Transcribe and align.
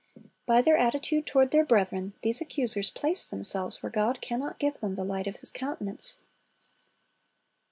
By 0.47 0.63
their 0.63 0.77
attitude 0.77 1.27
toward 1.27 1.51
their 1.51 1.63
brethren, 1.63 2.13
these 2.23 2.41
accusers 2.41 2.89
place 2.89 3.23
themselves 3.23 3.83
where 3.83 3.91
God 3.91 4.19
can 4.19 4.39
not 4.39 4.57
give 4.57 4.79
them 4.79 4.95
the 4.95 5.03
light 5.05 5.27
of 5.27 5.35
His 5.35 5.51
countenance. 5.51 6.21